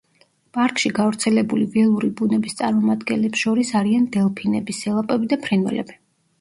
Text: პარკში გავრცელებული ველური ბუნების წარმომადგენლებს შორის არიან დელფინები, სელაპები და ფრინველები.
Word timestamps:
პარკში 0.57 0.91
გავრცელებული 0.99 1.67
ველური 1.75 2.09
ბუნების 2.23 2.57
წარმომადგენლებს 2.63 3.45
შორის 3.47 3.77
არიან 3.83 4.11
დელფინები, 4.19 4.81
სელაპები 4.83 5.35
და 5.37 5.43
ფრინველები. 5.49 6.03